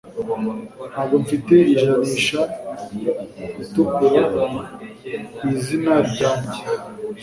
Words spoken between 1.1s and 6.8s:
mfite ijanisha ritukura ku izina ryanjye.